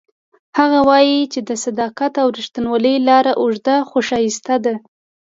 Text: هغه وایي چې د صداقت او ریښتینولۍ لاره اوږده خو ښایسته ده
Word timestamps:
هغه 0.59 0.79
وایي 0.89 1.19
چې 1.33 1.39
د 1.49 1.51
صداقت 1.65 2.13
او 2.21 2.27
ریښتینولۍ 2.37 2.95
لاره 3.09 3.31
اوږده 3.41 3.75
خو 3.89 3.97
ښایسته 4.07 4.55
ده 4.65 4.75